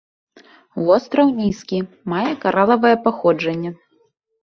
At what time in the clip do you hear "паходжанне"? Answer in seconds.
3.09-3.79